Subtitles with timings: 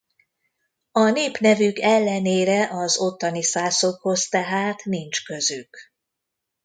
[0.91, 5.77] A népnevük ellenére az ottani szászokhoz tehát nincs közük.